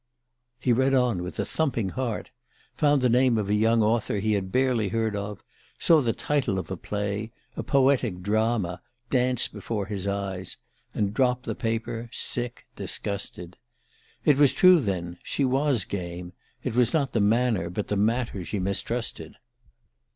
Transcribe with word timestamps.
He 0.57 0.73
read 0.73 0.95
on 0.95 1.21
with 1.21 1.37
a 1.37 1.45
thumping 1.45 1.89
heart 1.89 2.31
found 2.75 3.03
the 3.03 3.07
name 3.07 3.37
of 3.37 3.49
a 3.51 3.53
young 3.53 3.83
author 3.83 4.17
he 4.17 4.33
had 4.33 4.51
barely 4.51 4.89
heard 4.89 5.15
of, 5.15 5.43
saw 5.77 6.01
the 6.01 6.11
title 6.11 6.57
of 6.57 6.71
a 6.71 6.75
play, 6.75 7.31
a 7.55 7.61
"poetic 7.61 8.23
drama," 8.23 8.81
dance 9.11 9.47
before 9.47 9.85
his 9.85 10.07
eyes, 10.07 10.57
and 10.95 11.13
dropped 11.13 11.43
the 11.43 11.53
paper, 11.53 12.09
sick, 12.11 12.65
disgusted. 12.75 13.57
It 14.25 14.37
was 14.37 14.53
true, 14.53 14.79
then 14.79 15.19
she 15.21 15.45
was 15.45 15.85
"game" 15.85 16.33
it 16.63 16.73
was 16.73 16.95
not 16.95 17.11
the 17.13 17.21
manner 17.21 17.69
but 17.69 17.87
the 17.89 17.95
matter 17.95 18.43
she 18.43 18.57
mistrusted! 18.57 19.35